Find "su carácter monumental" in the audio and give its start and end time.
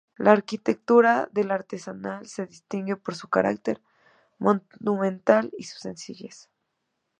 3.13-5.51